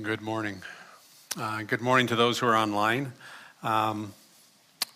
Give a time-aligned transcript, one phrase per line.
[0.00, 0.62] Good morning.
[1.38, 3.12] Uh, good morning to those who are online.
[3.62, 4.14] Um,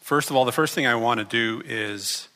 [0.01, 2.29] first of all, the first thing I want to do is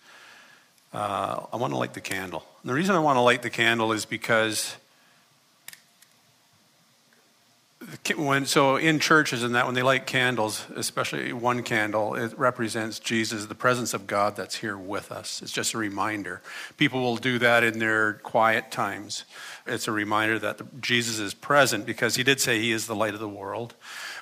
[0.93, 2.45] uh, I want to light the candle.
[2.61, 4.77] And the reason I want to light the candle is because
[8.17, 12.99] when so in churches and that when they light candles especially one candle it represents
[12.99, 15.43] jesus the presence of god that's here with us.
[15.43, 16.41] It's just a reminder.
[16.77, 19.25] People will do that in their quiet times.
[19.67, 23.15] It's a reminder that jesus is present because he did say he is the light
[23.15, 23.75] of the world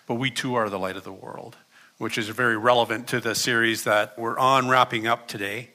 [0.06, 1.56] but we too are the light of the world
[1.98, 5.68] which is very relevant to the series that we're on wrapping up today.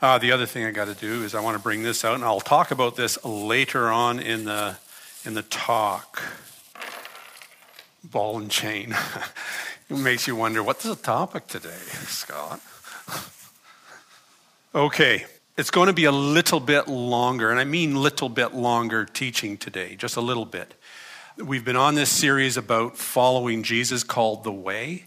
[0.00, 2.14] Uh, the other thing i got to do is i want to bring this out
[2.14, 4.76] and i'll talk about this later on in the
[5.24, 6.22] in the talk
[8.10, 8.96] ball and chain.
[9.90, 11.68] it makes you wonder what's the topic today,
[12.06, 12.60] Scott?
[14.74, 15.26] okay,
[15.56, 19.56] it's going to be a little bit longer, and I mean little bit longer teaching
[19.56, 20.74] today, just a little bit.
[21.36, 25.04] We've been on this series about following Jesus called The Way.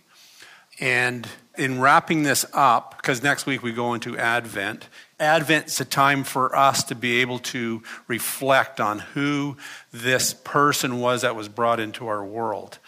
[0.80, 4.88] And in wrapping this up, because next week we go into Advent,
[5.22, 9.55] Advent's a time for us to be able to reflect on who
[9.94, 12.80] this person was that was brought into our world.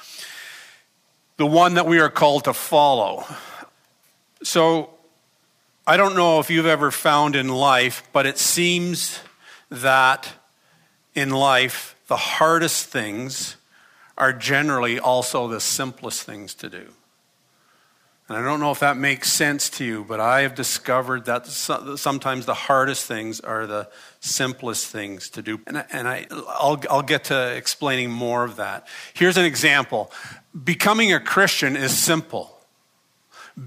[1.38, 3.26] The one that we are called to follow.
[4.44, 4.90] So,
[5.86, 9.20] I don't know if you've ever found in life, but it seems
[9.70, 10.32] that
[11.14, 13.58] in life, the hardest things
[14.18, 16.94] are generally also the simplest things to do.
[18.34, 21.46] And I don't know if that makes sense to you, but I have discovered that
[21.46, 23.90] sometimes the hardest things are the
[24.22, 25.62] simplest things to do.
[25.68, 28.88] And, I, will I'll get to explaining more of that.
[29.14, 30.12] Here's an example
[30.64, 32.58] Becoming a Christian is simple,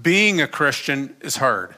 [0.01, 1.75] being a Christian is hard.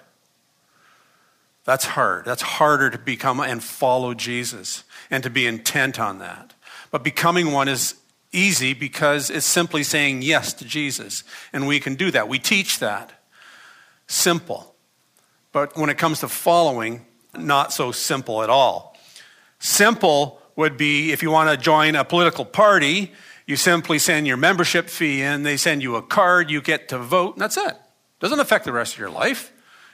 [1.65, 2.25] That's hard.
[2.25, 6.55] That's harder to become and follow Jesus and to be intent on that.
[6.89, 7.93] But becoming one is
[8.31, 11.23] easy because it's simply saying yes to Jesus.
[11.51, 12.27] And we can do that.
[12.27, 13.11] We teach that.
[14.07, 14.75] Simple.
[15.51, 17.05] But when it comes to following,
[17.37, 18.97] not so simple at all.
[19.59, 23.13] Simple would be if you want to join a political party,
[23.45, 26.99] you simply send your membership fee in, they send you a card, you get to
[26.99, 27.75] vote, and that's it.
[28.19, 29.51] Doesn't affect the rest of your life.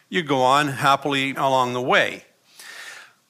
[0.10, 2.26] You go on happily along the way.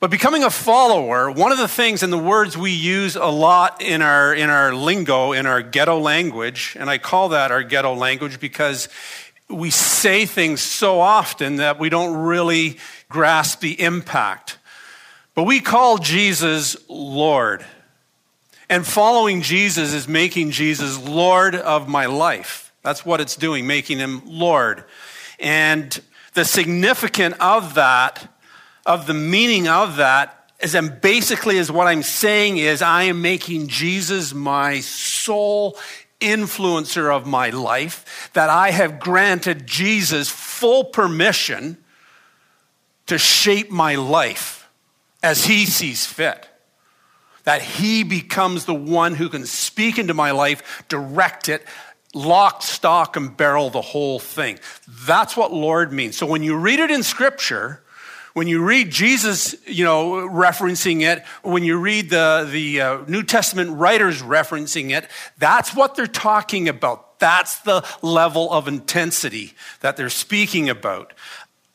[0.06, 3.82] But becoming a follower, one of the things and the words we use a lot
[3.82, 7.96] in our, in our lingo, in our ghetto language, and I call that our ghetto
[7.96, 8.88] language because
[9.50, 12.78] we say things so often that we don't really
[13.10, 14.60] grasp the impact.
[15.34, 17.66] But we call Jesus Lord.
[18.70, 22.72] And following Jesus is making Jesus Lord of my life.
[22.84, 24.84] That's what it's doing, making him Lord.
[25.40, 26.00] And
[26.36, 28.35] the significance of that
[28.86, 33.22] of the meaning of that is and basically is what I'm saying is I am
[33.22, 35.78] making Jesus my sole
[36.22, 41.78] influencer of my life, that I have granted Jesus full permission
[43.08, 44.70] to shape my life
[45.22, 46.48] as he sees fit.
[47.44, 51.64] That he becomes the one who can speak into my life, direct it,
[52.14, 54.58] lock, stock, and barrel the whole thing.
[54.88, 56.18] That's what Lord means.
[56.18, 57.84] So when you read it in scripture,
[58.36, 63.24] when you read Jesus, you know, referencing it, when you read the, the uh, New
[63.24, 65.08] Testament writers referencing it,
[65.38, 67.18] that's what they're talking about.
[67.18, 71.14] That's the level of intensity that they're speaking about.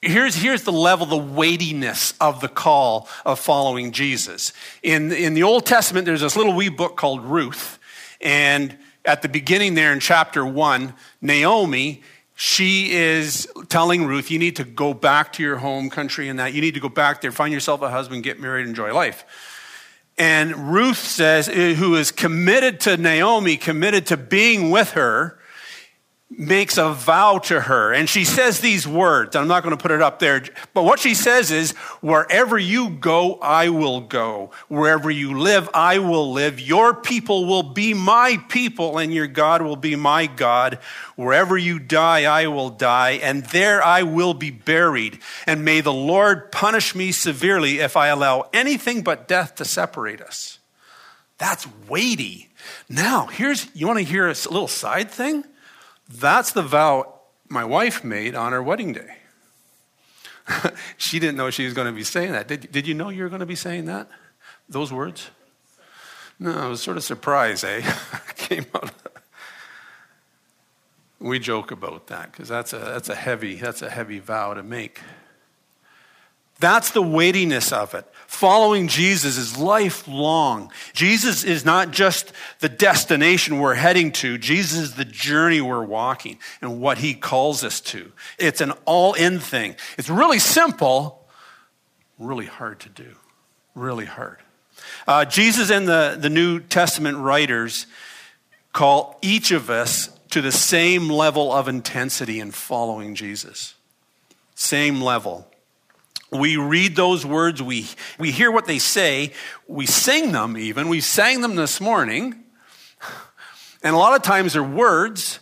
[0.03, 4.53] Here's, here's the level, the weightiness of the call of following Jesus.
[4.83, 7.79] In, in the Old Testament, there's this little wee book called Ruth.
[8.21, 10.93] And at the beginning there in chapter one,
[11.23, 12.03] Naomi
[12.43, 16.55] she is telling Ruth, you need to go back to your home country and that.
[16.55, 19.27] You need to go back there, find yourself a husband, get married, enjoy life.
[20.17, 25.39] And Ruth says, eh, who is committed to Naomi, committed to being with her,
[26.31, 27.93] makes a vow to her.
[27.93, 29.35] And she says these words.
[29.35, 30.43] I'm not going to put it up there.
[30.73, 34.53] But what she says is, wherever you go, I will go.
[34.69, 36.61] Wherever you live, I will live.
[36.61, 40.79] Your people will be my people and your God will be my God.
[41.17, 45.19] Wherever you die, I will die and there I will be buried.
[45.47, 50.21] And may the Lord punish me severely if I allow anything but death to separate
[50.21, 50.61] us.
[51.39, 52.51] That's weighty.
[52.89, 55.45] Now, here's, you want to hear a little side thing?
[56.11, 59.17] That's the vow my wife made on her wedding day.
[60.97, 62.49] she didn't know she was going to be saying that.
[62.49, 64.09] Did, did you know you were going to be saying that?
[64.69, 65.31] Those words?
[66.39, 67.83] No, I was sort of surprised, eh?
[68.37, 68.93] Came out.
[71.21, 74.63] We joke about that because that's a, that's, a heavy, that's a heavy vow to
[74.63, 75.01] make.
[76.61, 78.05] That's the weightiness of it.
[78.27, 80.71] Following Jesus is lifelong.
[80.93, 86.39] Jesus is not just the destination we're heading to, Jesus is the journey we're walking
[86.61, 88.13] and what he calls us to.
[88.39, 89.75] It's an all in thing.
[89.99, 91.27] It's really simple,
[92.19, 93.17] really hard to do.
[93.75, 94.39] Really hard.
[95.09, 97.87] Uh, Jesus and the, the New Testament writers
[98.73, 103.75] call each of us to the same level of intensity in following Jesus.
[104.55, 105.50] Same level.
[106.31, 107.89] We read those words, we,
[108.19, 109.33] we hear what they say,
[109.67, 110.89] we sing them even.
[110.89, 112.45] We sang them this morning.
[113.83, 115.41] And a lot of times they're words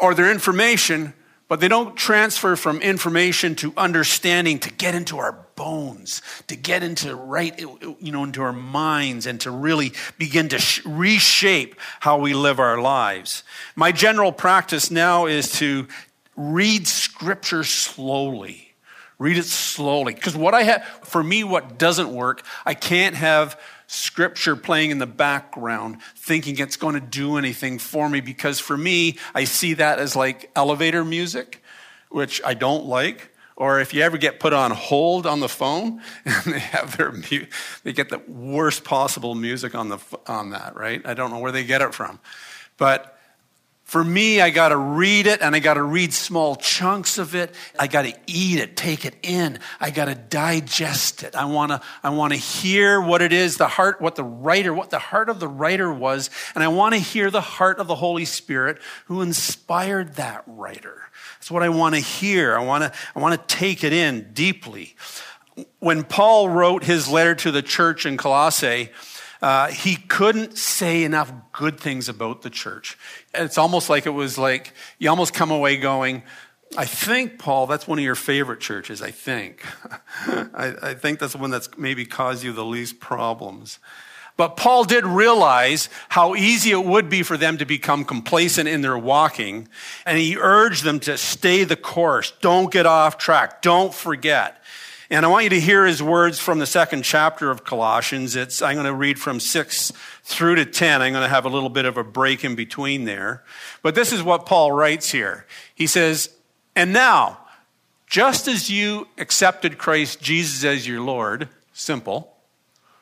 [0.00, 1.12] or they're information,
[1.48, 6.82] but they don't transfer from information to understanding to get into our bones, to get
[6.82, 12.18] into right, you know, into our minds and to really begin to sh- reshape how
[12.18, 13.42] we live our lives.
[13.74, 15.88] My general practice now is to
[16.36, 18.67] read scripture slowly
[19.18, 20.14] Read it slowly.
[20.14, 24.98] Because what I have, for me, what doesn't work, I can't have scripture playing in
[24.98, 29.74] the background thinking it's going to do anything for me because for me, I see
[29.74, 31.62] that as like elevator music,
[32.10, 33.32] which I don't like.
[33.56, 37.10] Or if you ever get put on hold on the phone and they have their,
[37.82, 39.98] they get the worst possible music on, the,
[40.28, 41.04] on that, right?
[41.04, 42.20] I don't know where they get it from.
[42.76, 43.17] But
[43.88, 47.34] for me, I got to read it and I got to read small chunks of
[47.34, 47.54] it.
[47.78, 49.60] I got to eat it, take it in.
[49.80, 51.34] I got to digest it.
[51.34, 54.74] I want to I want to hear what it is, the heart what the writer,
[54.74, 57.86] what the heart of the writer was, and I want to hear the heart of
[57.86, 61.04] the Holy Spirit who inspired that writer.
[61.36, 62.58] That's what I want to hear.
[62.58, 64.96] I want to I want to take it in deeply.
[65.78, 68.90] When Paul wrote his letter to the church in Colossae,
[69.40, 72.98] uh, he couldn't say enough good things about the church.
[73.34, 76.22] It's almost like it was like you almost come away going,
[76.76, 79.64] I think, Paul, that's one of your favorite churches, I think.
[80.26, 83.78] I, I think that's the one that's maybe caused you the least problems.
[84.36, 88.82] But Paul did realize how easy it would be for them to become complacent in
[88.82, 89.66] their walking,
[90.06, 92.32] and he urged them to stay the course.
[92.40, 93.62] Don't get off track.
[93.62, 94.62] Don't forget.
[95.10, 98.36] And I want you to hear his words from the second chapter of Colossians.
[98.36, 101.00] It's, I'm going to read from 6 through to 10.
[101.00, 103.42] I'm going to have a little bit of a break in between there.
[103.82, 105.46] But this is what Paul writes here.
[105.74, 106.30] He says,
[106.76, 107.38] And now,
[108.06, 112.36] just as you accepted Christ Jesus as your Lord, simple,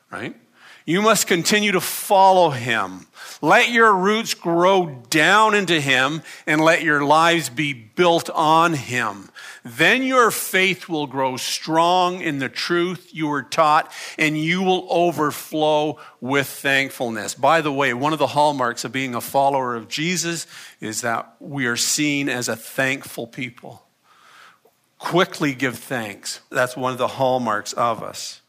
[0.09, 0.33] right?
[0.85, 3.07] You must continue to follow him.
[3.41, 9.29] Let your roots grow down into him and let your lives be built on him.
[9.67, 14.87] Then your faith will grow strong in the truth you were taught and you will
[14.89, 17.33] overflow with thankfulness.
[17.33, 20.47] By the way, one of the hallmarks of being a follower of Jesus
[20.79, 23.83] is that we are seen as a thankful people.
[24.99, 26.39] Quickly give thanks.
[26.49, 28.41] That's one of the hallmarks of us.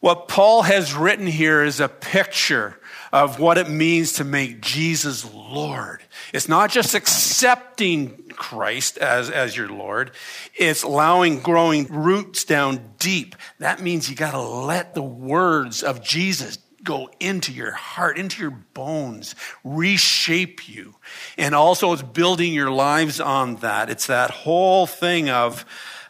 [0.00, 2.78] What Paul has written here is a picture
[3.14, 6.02] of what it means to make Jesus Lord.
[6.32, 10.10] It's not just accepting Christ as, as your Lord,
[10.56, 13.36] it's allowing growing roots down deep.
[13.60, 18.42] That means you got to let the words of Jesus go into your heart, into
[18.42, 20.96] your bones, reshape you.
[21.38, 23.90] And also, it's building your lives on that.
[23.90, 25.64] It's that whole thing of,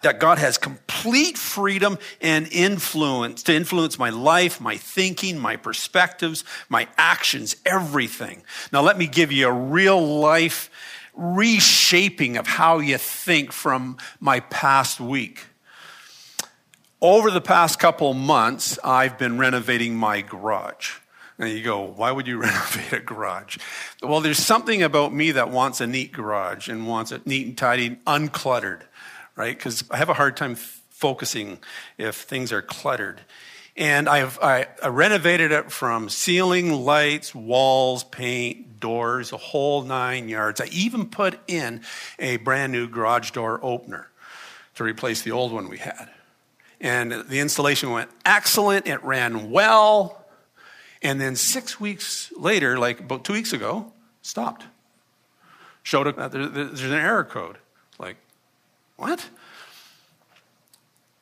[0.04, 6.44] that God has complete freedom and influence to influence my life, my thinking, my perspectives,
[6.68, 8.42] my actions, everything.
[8.72, 10.70] Now, let me give you a real life
[11.14, 15.46] reshaping of how you think from my past week.
[17.00, 20.92] Over the past couple months, I've been renovating my garage.
[21.38, 23.58] And you go, why would you renovate a garage?
[24.02, 27.58] Well, there's something about me that wants a neat garage and wants it neat and
[27.58, 28.82] tidy, uncluttered
[29.37, 29.57] right?
[29.57, 31.59] Because I have a hard time focusing
[31.99, 33.21] if things are cluttered.
[33.76, 40.29] And I've, I, I renovated it from ceiling, lights, walls, paint, doors, a whole nine
[40.29, 40.61] yards.
[40.61, 41.83] I even put in
[42.19, 44.11] a brand new garage door opener
[44.76, 46.09] to replace the old one we had.
[46.81, 48.87] And the installation went excellent.
[48.87, 50.25] It ran well.
[51.03, 54.64] And then six weeks later, like about two weeks ago, stopped.
[55.83, 57.59] Showed up, uh, there's an error code.
[58.96, 59.28] What?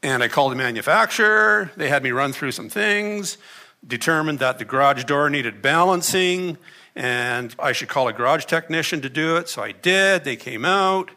[0.02, 1.70] And I called the manufacturer.
[1.76, 3.38] They had me run through some things,
[3.86, 6.58] determined that the garage door needed balancing,
[6.96, 9.48] and I should call a garage technician to do it.
[9.48, 10.24] So I did.
[10.24, 11.10] They came out.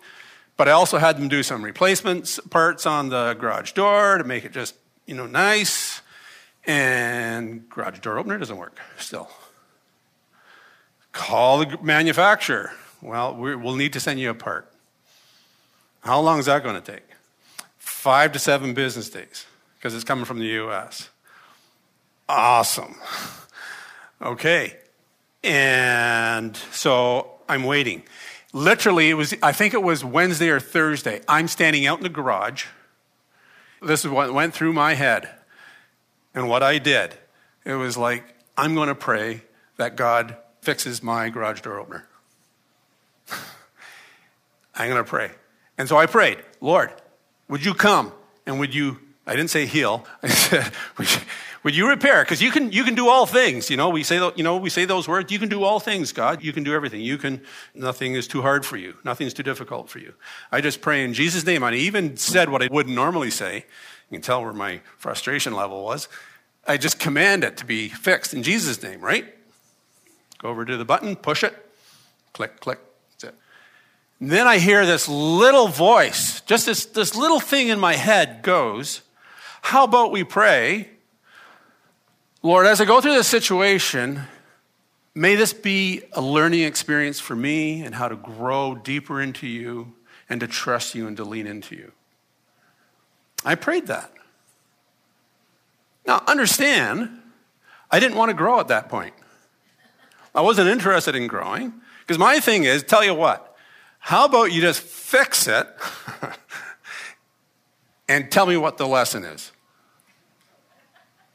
[0.57, 4.45] But I also had them do some replacement parts on the garage door to make
[4.45, 6.01] it just, you know, nice.
[6.65, 9.29] And garage door opener doesn't work still.
[11.11, 12.71] Call the manufacturer.
[13.01, 14.71] Well, we'll need to send you a part.
[16.05, 17.03] How long is that going to take?
[18.05, 19.47] five to seven business days
[19.77, 21.09] because it's coming from the US.
[22.29, 22.93] Awesome.
[24.21, 24.77] Okay.
[25.43, 28.03] And so I'm waiting.
[28.53, 31.21] Literally, it was, I think it was Wednesday or Thursday.
[31.27, 32.65] I'm standing out in the garage.
[33.81, 35.27] This is what went through my head.
[36.35, 37.15] And what I did,
[37.65, 38.23] it was like,
[38.55, 39.41] I'm going to pray
[39.77, 42.07] that God fixes my garage door opener.
[44.75, 45.31] I'm going to pray.
[45.77, 46.91] And so I prayed, Lord,
[47.49, 48.11] would you come
[48.45, 50.71] and would you, I didn't say heal, I said,
[51.63, 52.23] would you, repair?
[52.23, 53.69] Because you can, you can do all things.
[53.69, 55.31] You know, we say, you know, we say those words.
[55.31, 56.43] You can do all things, God.
[56.43, 57.01] You can do everything.
[57.01, 57.41] You can,
[57.73, 58.95] nothing is too hard for you.
[59.03, 60.13] Nothing is too difficult for you.
[60.51, 61.63] I just pray in Jesus' name.
[61.63, 63.65] I even said what I wouldn't normally say.
[64.09, 66.07] You can tell where my frustration level was.
[66.67, 69.25] I just command it to be fixed in Jesus' name, right?
[70.39, 71.55] Go over to the button, push it,
[72.33, 72.79] click, click.
[74.25, 78.41] And then I hear this little voice, just this, this little thing in my head
[78.41, 79.03] goes,
[79.61, 80.89] How about we pray?
[82.41, 84.23] Lord, as I go through this situation,
[85.13, 89.93] may this be a learning experience for me and how to grow deeper into you
[90.27, 91.91] and to trust you and to lean into you.
[93.45, 94.11] I prayed that.
[96.07, 97.11] Now, understand,
[97.91, 99.13] I didn't want to grow at that point.
[100.33, 103.51] I wasn't interested in growing because my thing is tell you what,
[104.05, 105.67] how about you just fix it
[108.07, 109.51] and tell me what the lesson is?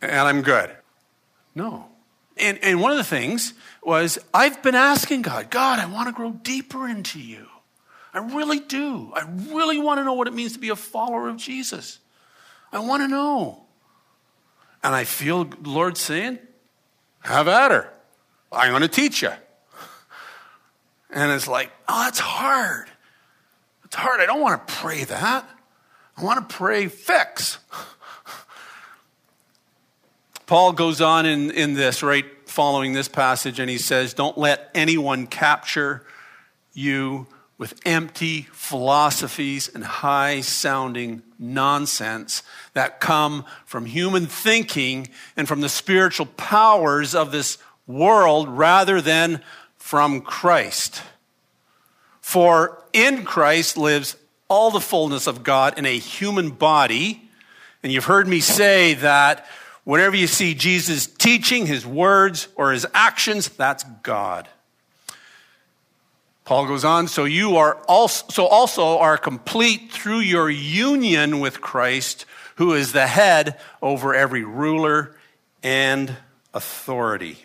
[0.00, 0.70] And I'm good.
[1.52, 1.88] No.
[2.36, 6.12] And, and one of the things was I've been asking God, God, I want to
[6.12, 7.48] grow deeper into you.
[8.14, 9.10] I really do.
[9.16, 11.98] I really want to know what it means to be a follower of Jesus.
[12.72, 13.64] I want to know.
[14.84, 16.38] And I feel the Lord saying,
[17.22, 17.92] have at her.
[18.52, 19.32] I'm going to teach you.
[21.12, 22.88] And it's like, oh, that's hard.
[23.84, 24.20] It's hard.
[24.20, 25.48] I don't want to pray that.
[26.16, 27.58] I want to pray fix.
[30.46, 34.70] Paul goes on in, in this, right, following this passage, and he says, Don't let
[34.74, 36.04] anyone capture
[36.72, 37.26] you
[37.56, 45.68] with empty philosophies and high sounding nonsense that come from human thinking and from the
[45.68, 49.42] spiritual powers of this world rather than
[49.90, 51.02] from Christ.
[52.20, 54.16] For in Christ lives
[54.46, 57.28] all the fullness of God in a human body.
[57.82, 59.48] And you've heard me say that
[59.82, 64.48] whenever you see Jesus teaching his words or his actions, that's God.
[66.44, 71.60] Paul goes on, so you are also, so also are complete through your union with
[71.60, 75.16] Christ, who is the head over every ruler
[75.64, 76.14] and
[76.54, 77.44] authority.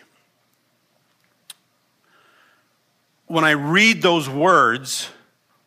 [3.26, 5.08] When I read those words,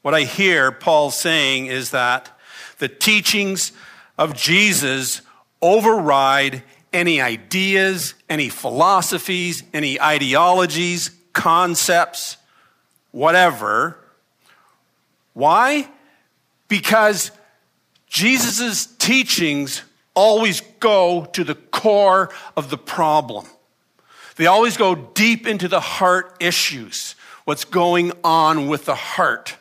[0.01, 2.31] what I hear Paul saying is that
[2.77, 3.73] the teachings
[4.17, 5.21] of Jesus
[5.61, 6.63] override
[6.93, 12.37] any ideas, any philosophies, any ideologies, concepts,
[13.11, 13.97] whatever.
[15.33, 15.87] Why?
[16.67, 17.31] Because
[18.07, 23.45] Jesus' teachings always go to the core of the problem.
[24.37, 27.15] They always go deep into the heart issues
[27.49, 29.57] what's going on with the heart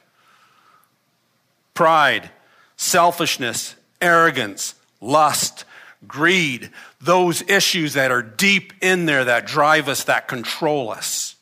[1.73, 2.29] pride,
[2.77, 5.65] selfishness, arrogance, lust,
[6.07, 6.69] greed,
[7.01, 11.37] those issues that are deep in there that drive us, that control us.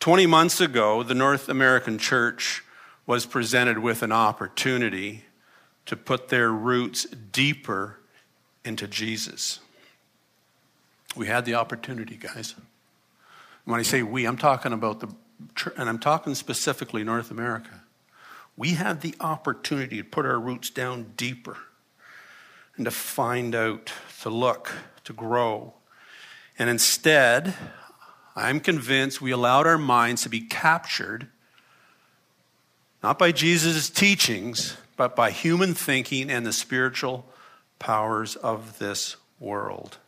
[0.00, 2.64] 20 months ago, the North American church
[3.06, 5.26] was presented with an opportunity
[5.84, 7.98] to put their roots deeper
[8.64, 9.60] into Jesus.
[11.14, 12.54] We had the opportunity, guys.
[13.64, 15.08] When I say we, I'm talking about the,
[15.76, 17.82] and I'm talking specifically North America.
[18.56, 21.56] We had the opportunity to put our roots down deeper
[22.76, 23.92] and to find out,
[24.22, 24.72] to look,
[25.04, 25.74] to grow.
[26.58, 27.54] And instead,
[28.36, 31.28] I'm convinced we allowed our minds to be captured
[33.02, 37.26] not by Jesus' teachings, but by human thinking and the spiritual
[37.78, 39.98] powers of this world.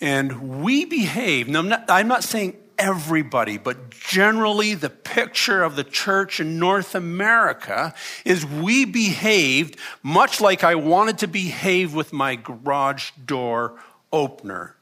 [0.00, 5.76] And we behave, now I'm not, I'm not saying everybody, but generally the picture of
[5.76, 12.12] the church in North America is we behaved much like I wanted to behave with
[12.12, 13.78] my garage door
[14.10, 14.74] opener.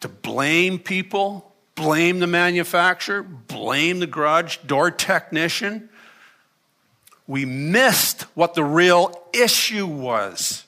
[0.00, 5.90] To blame people, blame the manufacturer, blame the garage door technician.
[7.26, 10.65] We missed what the real issue was.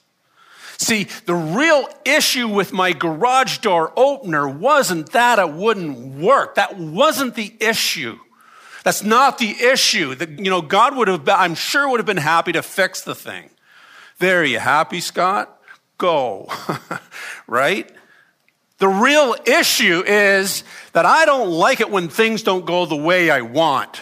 [0.78, 6.54] See, the real issue with my garage door opener wasn't that it wouldn't work.
[6.54, 8.16] That wasn't the issue.
[8.84, 10.14] That's not the issue.
[10.14, 13.02] The, you know, God would have, been, I'm sure, would have been happy to fix
[13.02, 13.50] the thing.
[14.20, 15.60] There, you happy, Scott?
[15.98, 16.48] Go.
[17.48, 17.90] right?
[18.78, 23.30] The real issue is that I don't like it when things don't go the way
[23.30, 24.00] I want.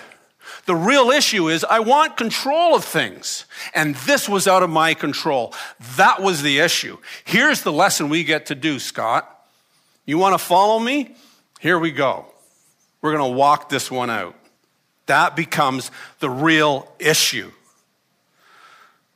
[0.66, 3.46] The real issue is I want control of things.
[3.75, 5.54] And this was out of my control.
[5.96, 6.99] That was the issue.
[7.25, 9.32] Here's the lesson we get to do, Scott.
[10.04, 11.14] You want to follow me?
[11.61, 12.26] Here we go.
[13.00, 14.37] We're going to walk this one out.
[15.06, 17.52] That becomes the real issue.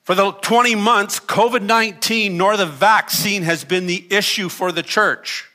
[0.05, 4.83] For the 20 months, COVID 19 nor the vaccine has been the issue for the
[4.83, 5.49] church.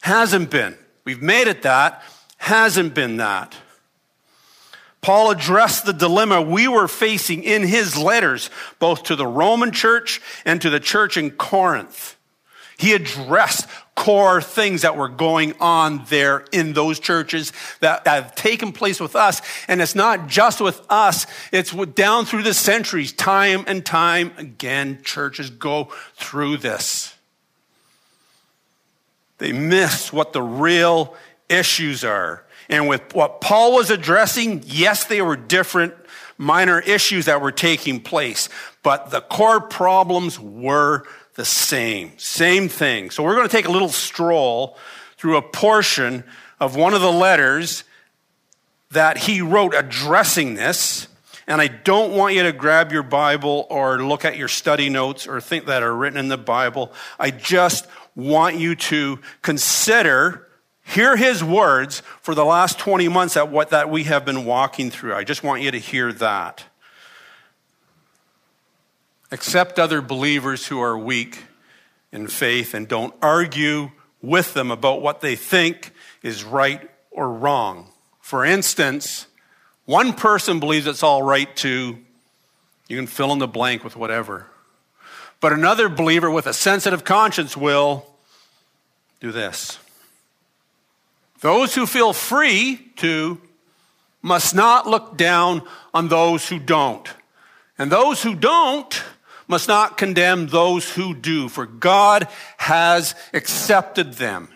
[0.00, 0.76] Hasn't been.
[1.04, 2.02] We've made it that.
[2.38, 3.54] Hasn't been that.
[5.00, 10.20] Paul addressed the dilemma we were facing in his letters, both to the Roman church
[10.44, 12.16] and to the church in Corinth.
[12.78, 18.72] He addressed core things that were going on there in those churches that, have taken
[18.72, 19.42] place with us.
[19.66, 25.00] And it's not just with us, it's down through the centuries, time and time again,
[25.02, 27.14] churches go through this.
[29.38, 31.16] They miss what the real
[31.48, 32.44] issues are.
[32.68, 35.94] And with what Paul was addressing, yes, they were different
[36.36, 38.48] minor issues that were taking place,
[38.82, 42.12] but the core problems were the same.
[42.18, 43.10] Same thing.
[43.10, 44.76] So we're going to take a little stroll
[45.16, 46.24] through a portion
[46.60, 47.84] of one of the letters
[48.90, 51.08] that he wrote addressing this.
[51.46, 55.26] And I don't want you to grab your Bible or look at your study notes
[55.26, 56.92] or think that are written in the Bible.
[57.18, 60.47] I just want you to consider
[60.88, 64.90] Hear his words for the last 20 months at what that we have been walking
[64.90, 65.14] through.
[65.14, 66.64] I just want you to hear that.
[69.30, 71.44] Accept other believers who are weak
[72.10, 73.90] in faith and don't argue
[74.22, 75.92] with them about what they think
[76.22, 77.90] is right or wrong.
[78.22, 79.26] For instance,
[79.84, 81.98] one person believes it's all right to,
[82.88, 84.46] you can fill in the blank with whatever.
[85.40, 88.06] But another believer with a sensitive conscience will
[89.20, 89.78] do this.
[91.40, 93.40] Those who feel free to
[94.22, 95.62] must not look down
[95.94, 97.08] on those who don't.
[97.78, 99.02] And those who don't
[99.46, 104.48] must not condemn those who do, for God has accepted them.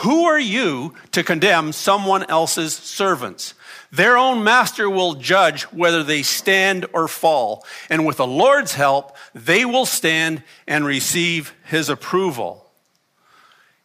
[0.00, 3.54] Who are you to condemn someone else's servants?
[3.90, 7.64] Their own master will judge whether they stand or fall.
[7.88, 12.65] And with the Lord's help, they will stand and receive his approval.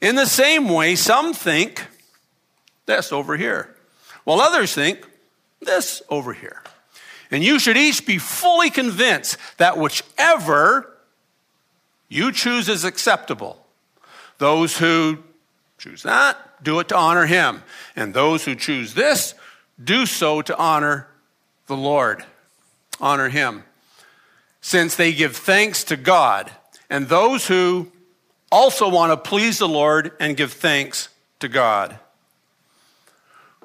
[0.02, 1.86] In the same way, some think
[2.88, 3.76] this over here,
[4.24, 5.08] while others think
[5.62, 6.64] this over here.
[7.30, 10.92] And you should each be fully convinced that whichever
[12.10, 13.66] you choose is acceptable.
[14.38, 15.20] Those who
[15.78, 17.64] choose that, do it to honor him.
[17.96, 19.34] And those who choose this,
[19.82, 21.08] do so to honor
[21.68, 22.26] the Lord.
[23.00, 23.64] Honor him.
[24.60, 26.52] Since they give thanks to God.
[26.90, 27.92] And those who
[28.52, 31.10] also want to please the Lord and give thanks
[31.40, 31.98] to God.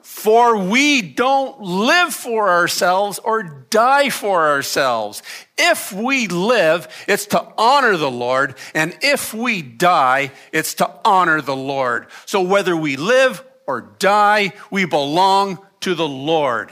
[0.02, 5.20] For we don't live for ourselves or die for ourselves.
[5.58, 8.54] If we live, it's to honor the Lord.
[8.72, 12.06] And if we die, it's to honor the Lord.
[12.24, 16.70] So whether we live or die, we belong to the Lord.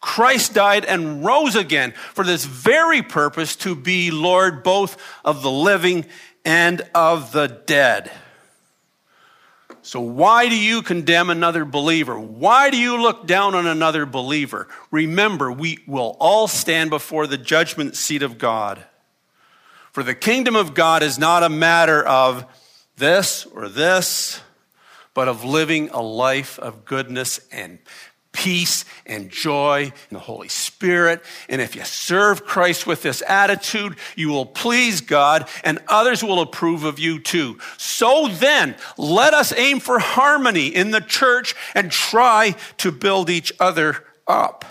[0.00, 5.50] Christ died and rose again for this very purpose to be Lord both of the
[5.50, 6.06] living
[6.44, 8.10] and of the dead.
[9.82, 12.18] So, why do you condemn another believer?
[12.18, 14.68] Why do you look down on another believer?
[14.90, 18.84] Remember, we will all stand before the judgment seat of God.
[19.92, 22.44] For the kingdom of God is not a matter of
[22.96, 24.40] this or this,
[25.14, 27.78] but of living a life of goodness and
[28.32, 31.22] peace and joy in the Holy Spirit.
[31.48, 36.40] And if you serve Christ with this attitude, you will please God and others will
[36.40, 37.58] approve of you too.
[37.76, 43.52] So then, let us aim for harmony in the church and try to build each
[43.58, 44.64] other up.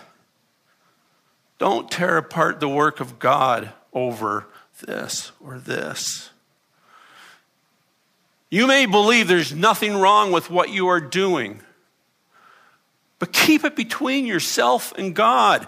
[1.58, 4.48] Don't tear apart the work of God over
[4.86, 6.30] this or this.
[8.50, 11.62] You may believe there's nothing wrong with what you are doing.
[13.20, 15.68] But keep it between yourself and God.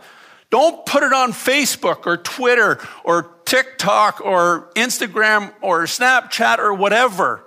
[0.50, 7.44] Don't put it on Facebook or Twitter or TikTok or Instagram or Snapchat or whatever,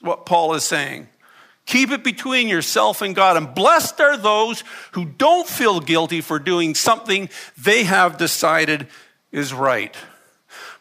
[0.00, 1.08] what Paul is saying.
[1.66, 3.36] Keep it between yourself and God.
[3.36, 8.88] And blessed are those who don't feel guilty for doing something they have decided
[9.30, 9.94] is right.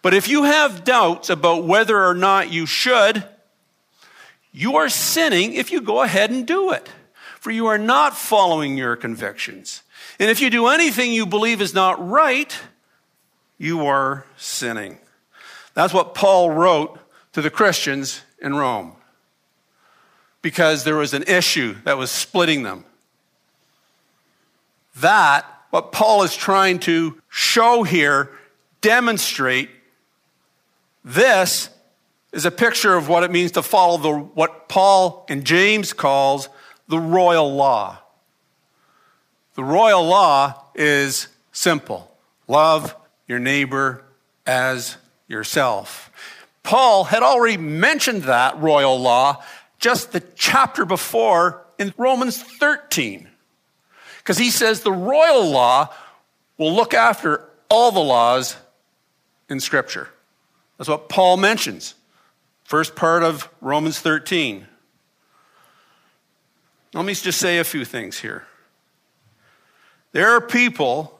[0.01, 3.23] But if you have doubts about whether or not you should,
[4.51, 6.89] you are sinning if you go ahead and do it.
[7.39, 9.83] For you are not following your convictions.
[10.19, 12.57] And if you do anything you believe is not right,
[13.57, 14.99] you are sinning.
[15.73, 16.99] That's what Paul wrote
[17.33, 18.93] to the Christians in Rome
[20.41, 22.85] because there was an issue that was splitting them.
[24.97, 28.31] That, what Paul is trying to show here,
[28.81, 29.69] demonstrate
[31.03, 31.69] this
[32.31, 36.49] is a picture of what it means to follow the, what Paul and James calls
[36.89, 37.99] the royal law.
[39.55, 42.11] The royal law is simple
[42.47, 42.95] love
[43.27, 44.03] your neighbor
[44.45, 44.97] as
[45.27, 46.11] yourself.
[46.63, 49.43] Paul had already mentioned that royal law
[49.77, 53.29] just the chapter before in Romans 13.
[54.17, 55.93] Because he says the royal law
[56.57, 58.57] will look after all the laws
[59.47, 60.09] in Scripture.
[60.77, 61.93] That's what Paul mentions.
[62.63, 64.67] First part of Romans 13.
[66.93, 68.45] Let me just say a few things here.
[70.11, 71.19] There are people,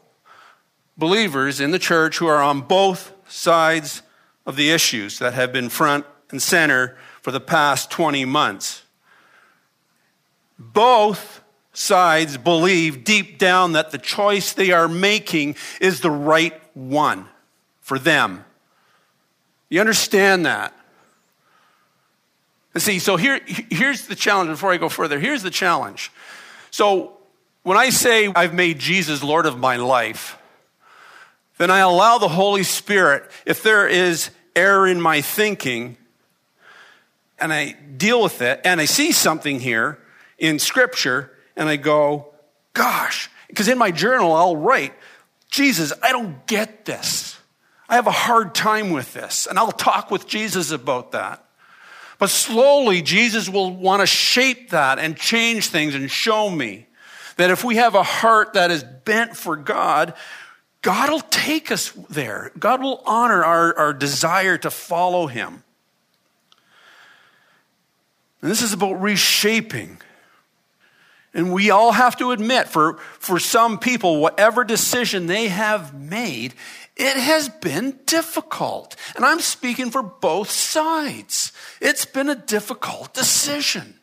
[0.98, 4.02] believers in the church, who are on both sides
[4.46, 8.84] of the issues that have been front and center for the past 20 months.
[10.58, 17.28] Both sides believe deep down that the choice they are making is the right one
[17.80, 18.44] for them.
[19.70, 20.74] You understand that?
[22.80, 25.20] See, so here, here's the challenge before I go further.
[25.20, 26.12] Here's the challenge.
[26.72, 27.18] So
[27.64, 30.38] when I say I've made Jesus Lord of my life,
[31.58, 35.98] then I allow the Holy Spirit, if there is error in my thinking,
[37.38, 40.00] and I deal with it, and I see something here
[40.38, 42.34] in Scripture, and I go,
[42.74, 44.94] gosh, because in my journal I'll write,
[45.50, 47.38] Jesus, I don't get this.
[47.90, 49.48] I have a hard time with this.
[49.48, 51.44] And I'll talk with Jesus about that.
[52.20, 56.86] But slowly, Jesus will want to shape that and change things and show me
[57.38, 60.14] that if we have a heart that is bent for God,
[60.82, 62.52] God will take us there.
[62.60, 65.64] God will honor our, our desire to follow Him.
[68.42, 70.02] And this is about reshaping.
[71.34, 76.54] And we all have to admit, for, for some people, whatever decision they have made,
[76.98, 78.96] it has been difficult.
[79.16, 81.54] And I'm speaking for both sides.
[81.80, 83.96] It's been a difficult decision.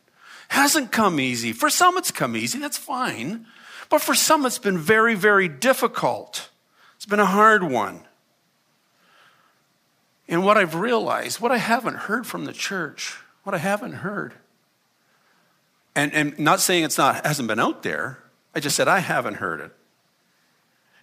[0.49, 1.53] Hasn't come easy.
[1.53, 2.59] For some, it's come easy.
[2.59, 3.45] That's fine.
[3.89, 6.49] But for some, it's been very, very difficult.
[6.95, 8.01] It's been a hard one.
[10.27, 14.33] And what I've realized, what I haven't heard from the church, what I haven't heard,
[15.95, 18.19] and, and not saying it's not hasn't been out there,
[18.53, 19.71] I just said I haven't heard it,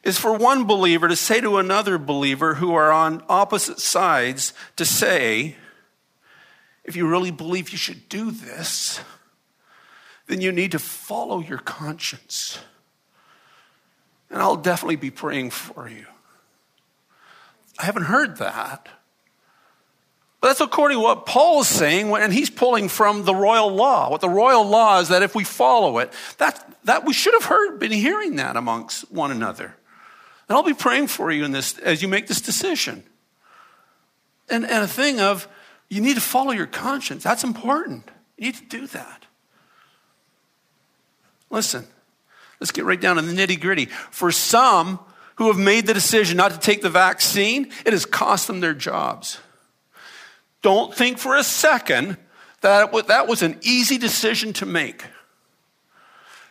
[0.02, 4.84] is for one believer to say to another believer who are on opposite sides to
[4.84, 5.56] say,
[6.84, 9.00] if you really believe you should do this,
[10.26, 12.58] then you need to follow your conscience.
[14.30, 16.06] And I'll definitely be praying for you.
[17.78, 18.88] I haven't heard that.
[20.40, 24.10] But that's according to what Paul is saying, and he's pulling from the royal law.
[24.10, 27.46] What the royal law is that if we follow it, that, that we should have
[27.46, 29.74] heard, been hearing that amongst one another.
[30.46, 33.04] And I'll be praying for you in this as you make this decision.
[34.50, 35.48] And, and a thing of
[35.88, 37.22] you need to follow your conscience.
[37.22, 38.08] That's important.
[38.36, 39.26] You need to do that.
[41.50, 41.86] Listen,
[42.60, 43.86] let's get right down to the nitty gritty.
[43.86, 44.98] For some
[45.36, 48.74] who have made the decision not to take the vaccine, it has cost them their
[48.74, 49.38] jobs.
[50.62, 52.16] Don't think for a second
[52.62, 55.04] that that was an easy decision to make.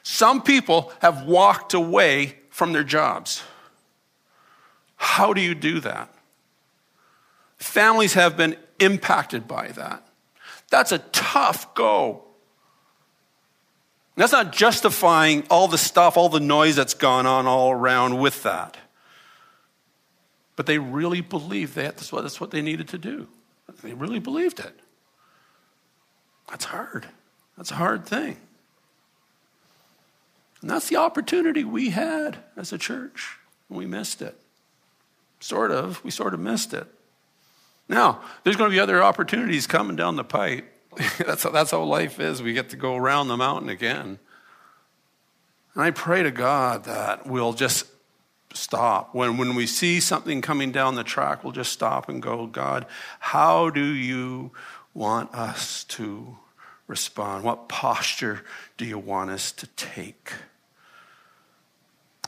[0.04, 3.41] Some people have walked away from their jobs.
[4.96, 6.13] How do you do that?
[7.58, 10.08] Families have been impacted by that.
[10.70, 12.24] That's a tough go.
[14.16, 18.44] That's not justifying all the stuff, all the noise that's gone on all around with
[18.44, 18.78] that.
[20.56, 23.28] But they really believed that that's what, that's what they needed to do.
[23.82, 24.80] They really believed it.
[26.50, 27.08] That's hard.
[27.58, 28.38] That's a hard thing.
[30.62, 33.38] And that's the opportunity we had as a church.
[33.68, 34.40] We missed it.
[35.40, 36.04] Sort of.
[36.04, 36.88] We sort of missed it.
[37.89, 40.69] Now, there's going to be other opportunities coming down the pipe.
[41.17, 42.41] that's, how, that's how life is.
[42.41, 44.19] We get to go around the mountain again.
[45.74, 47.88] And I pray to God that we'll just
[48.54, 49.15] stop.
[49.15, 52.86] When, when we see something coming down the track, we'll just stop and go, God,
[53.19, 54.52] how do you
[54.93, 56.38] want us to
[56.88, 57.43] respond?
[57.43, 58.43] What posture
[58.78, 60.34] do you want us to take?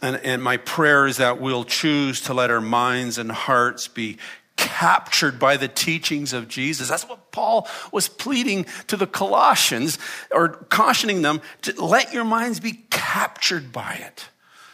[0.01, 4.17] And, and my prayer is that we'll choose to let our minds and hearts be
[4.57, 6.89] captured by the teachings of Jesus.
[6.89, 9.97] That's what Paul was pleading to the Colossians
[10.31, 14.29] or cautioning them to let your minds be captured by it,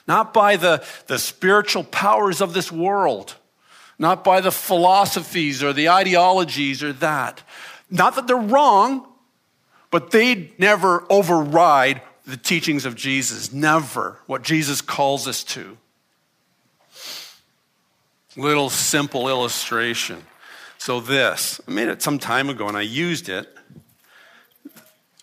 [0.08, 3.36] not by the, the spiritual powers of this world,
[3.98, 7.44] not by the philosophies or the ideologies or that.
[7.90, 9.08] Not that they're wrong,
[9.92, 13.52] but they never override the teachings of Jesus.
[13.52, 15.78] Never what Jesus calls us to.
[18.38, 20.24] Little simple illustration.
[20.78, 23.56] So, this, I made it some time ago and I used it.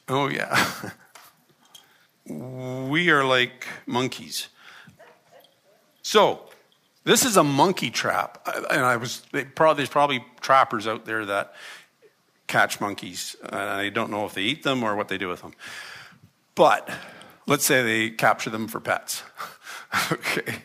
[0.08, 0.92] Oh, yeah.
[2.28, 4.48] we are like monkeys.
[6.02, 6.48] So,
[7.04, 8.46] this is a monkey trap.
[8.70, 9.22] And I was,
[9.54, 11.54] probably, there's probably trappers out there that
[12.46, 13.36] catch monkeys.
[13.50, 15.54] I don't know if they eat them or what they do with them.
[16.54, 16.90] But
[17.46, 19.22] let's say they capture them for pets.
[20.12, 20.56] okay.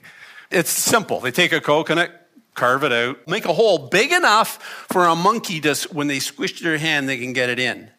[0.51, 1.19] It's simple.
[1.19, 2.22] They take a coconut,
[2.53, 4.61] carve it out, make a hole big enough
[4.91, 7.89] for a monkey to, when they squish their hand, they can get it in.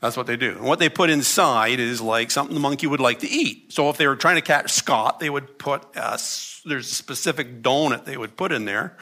[0.00, 0.50] That's what they do.
[0.50, 3.72] And what they put inside is like something the monkey would like to eat.
[3.72, 6.18] So if they were trying to catch Scott, they would put a,
[6.64, 8.96] there's a specific donut they would put in there.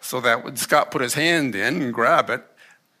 [0.00, 2.42] So that when Scott put his hand in and grab it,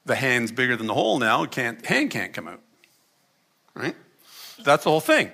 [0.04, 2.60] the hand's bigger than the hole now, can't, hand can't come out.
[3.74, 3.96] Right?
[4.62, 5.32] That's the whole thing.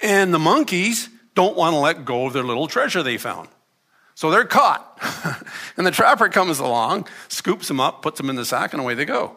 [0.00, 3.48] And the monkeys don't want to let go of their little treasure they found.
[4.16, 4.98] So they're caught.
[5.76, 8.94] and the trapper comes along, scoops them up, puts them in the sack, and away
[8.94, 9.36] they go.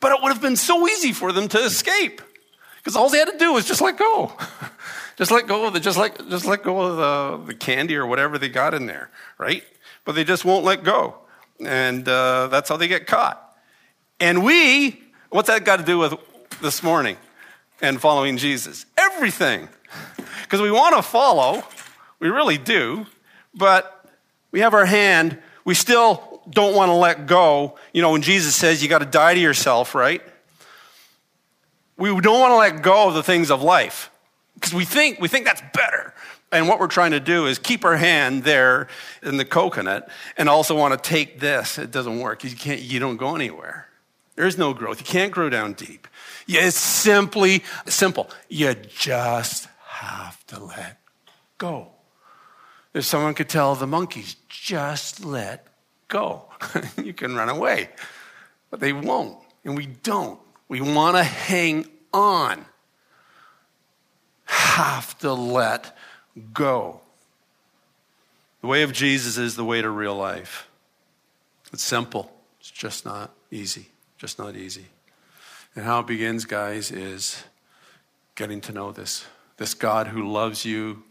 [0.00, 2.22] But it would have been so easy for them to escape.
[2.78, 4.32] Because all they had to do was just let go.
[5.16, 8.06] just let go of the, just let, just let go of the, the candy or
[8.06, 9.62] whatever they got in there, right?
[10.06, 11.16] But they just won't let go.
[11.62, 13.54] And uh, that's how they get caught.
[14.18, 16.14] And we, what's that got to do with
[16.62, 17.18] this morning
[17.82, 18.86] and following Jesus?
[18.96, 19.68] Everything.
[20.42, 21.64] Because we want to follow,
[22.18, 23.06] we really do,
[23.54, 24.10] but
[24.50, 27.76] we have our hand, we still don't want to let go.
[27.92, 30.22] You know, when Jesus says you got to die to yourself, right?
[31.96, 34.10] We don't want to let go of the things of life
[34.54, 36.14] because we think we think that's better.
[36.52, 38.88] And what we're trying to do is keep our hand there
[39.22, 41.78] in the coconut and also want to take this.
[41.78, 42.44] It doesn't work.
[42.44, 43.88] You can't you don't go anywhere.
[44.36, 44.98] There's no growth.
[44.98, 46.08] You can't grow down deep.
[46.48, 48.30] It's simply simple.
[48.48, 50.98] You just have to let
[51.58, 51.93] go.
[52.94, 55.66] If someone could tell the monkeys, just let
[56.08, 56.44] go,
[57.02, 57.90] you can run away.
[58.70, 60.38] But they won't, and we don't.
[60.68, 62.64] We want to hang on.
[64.44, 65.96] Have to let
[66.52, 67.00] go.
[68.60, 70.68] The way of Jesus is the way to real life.
[71.72, 73.88] It's simple, it's just not easy.
[74.16, 74.86] Just not easy.
[75.76, 77.42] And how it begins, guys, is
[78.36, 79.26] getting to know this
[79.56, 81.02] this God who loves you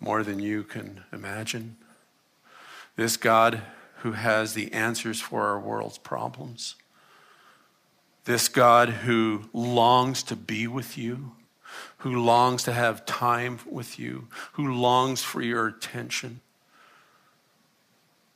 [0.00, 1.76] more than you can imagine.
[2.96, 3.62] This God
[3.98, 6.76] who has the answers for our world's problems.
[8.24, 11.32] This God who longs to be with you,
[11.98, 16.40] who longs to have time with you, who longs for your attention.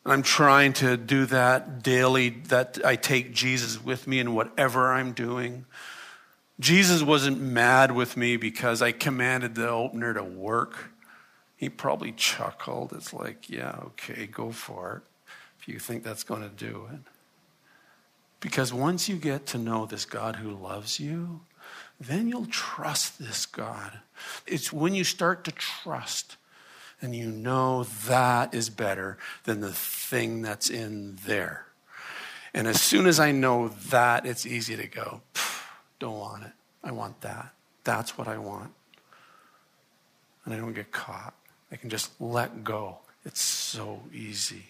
[0.04, 5.12] I'm trying to do that daily, that I take Jesus with me in whatever I'm
[5.12, 5.64] doing.
[6.58, 10.90] Jesus wasn't mad with me because I commanded the opener to work.
[11.62, 12.92] He probably chuckled.
[12.92, 16.98] It's like, yeah, okay, go for it if you think that's going to do it.
[18.40, 21.42] Because once you get to know this God who loves you,
[22.00, 24.00] then you'll trust this God.
[24.44, 26.36] It's when you start to trust
[27.00, 31.66] and you know that is better than the thing that's in there.
[32.52, 35.20] And as soon as I know that, it's easy to go,
[36.00, 36.52] don't want it.
[36.82, 37.52] I want that.
[37.84, 38.72] That's what I want.
[40.44, 41.34] And I don't get caught.
[41.72, 42.98] I can just let go.
[43.24, 44.66] It's so easy.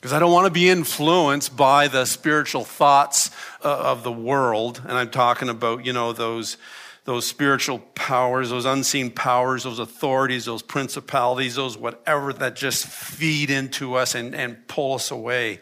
[0.00, 3.30] Because I don't want to be influenced by the spiritual thoughts
[3.64, 4.82] uh, of the world.
[4.84, 6.56] And I'm talking about, you know, those,
[7.04, 13.50] those spiritual powers, those unseen powers, those authorities, those principalities, those whatever that just feed
[13.50, 15.60] into us and, and pull us away.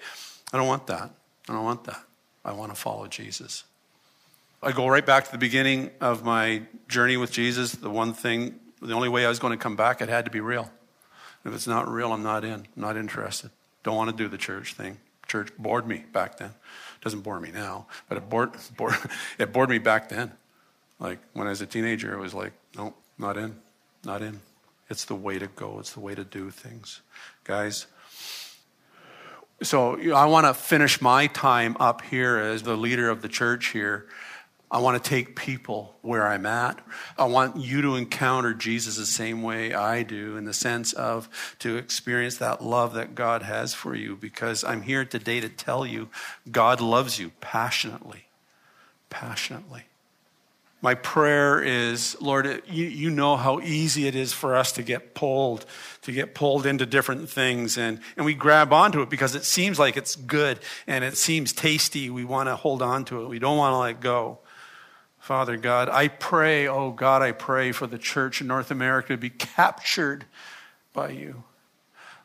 [0.52, 1.10] I don't want that.
[1.48, 2.02] I don't want that.
[2.44, 3.64] I want to follow Jesus.
[4.62, 7.72] I go right back to the beginning of my journey with Jesus.
[7.72, 10.30] The one thing the only way I was going to come back, it had to
[10.30, 10.70] be real.
[11.44, 12.52] If it's not real, I'm not in.
[12.52, 13.50] I'm not interested.
[13.82, 14.98] Don't want to do the church thing.
[15.26, 16.50] Church bored me back then.
[16.50, 18.96] It doesn't bore me now, but it bored, bored,
[19.38, 20.32] it bored me back then.
[20.98, 23.56] Like when I was a teenager, it was like, nope, not in,
[24.04, 24.40] not in.
[24.90, 27.00] It's the way to go, it's the way to do things.
[27.44, 27.86] Guys,
[29.62, 33.68] so I want to finish my time up here as the leader of the church
[33.68, 34.06] here
[34.74, 36.84] I want to take people where I'm at.
[37.16, 41.28] I want you to encounter Jesus the same way I do, in the sense of
[41.60, 45.86] to experience that love that God has for you, because I'm here today to tell
[45.86, 46.08] you
[46.50, 48.24] God loves you passionately.
[49.10, 49.84] Passionately.
[50.82, 55.14] My prayer is, Lord, you, you know how easy it is for us to get
[55.14, 55.66] pulled,
[56.02, 57.78] to get pulled into different things.
[57.78, 60.58] And, and we grab onto it because it seems like it's good
[60.88, 62.10] and it seems tasty.
[62.10, 63.28] We want to hold on to it.
[63.28, 64.40] We don't want to let go.
[65.24, 69.16] Father God, I pray, oh God, I pray for the church in North America to
[69.16, 70.26] be captured
[70.92, 71.44] by you.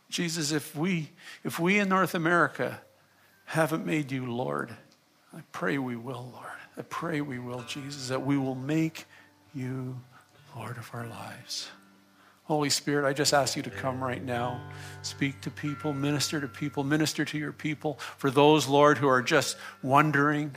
[0.10, 1.12] Jesus, if we,
[1.46, 2.82] if we in North America
[3.46, 4.76] haven't made you Lord,
[5.34, 6.52] I pray we will, Lord.
[6.78, 9.06] I pray we will, Jesus, that we will make
[9.56, 9.98] you
[10.54, 11.70] Lord of our lives.
[12.44, 14.60] Holy Spirit, I just ask you to come right now,
[15.04, 17.98] speak to people, minister to people, minister to your people.
[18.18, 20.54] For those, Lord, who are just wondering,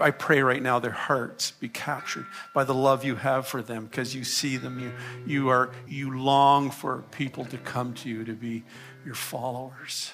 [0.00, 3.86] I pray right now their hearts be captured by the love you have for them
[3.86, 4.78] because you see them.
[4.78, 4.92] You,
[5.26, 8.64] you, are, you long for people to come to you to be
[9.04, 10.12] your followers.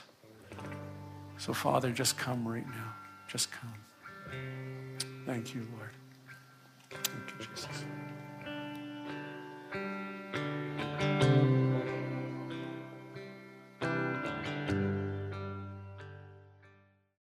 [1.38, 2.94] So, Father, just come right now.
[3.28, 3.74] Just come.
[5.26, 5.83] Thank you, Lord.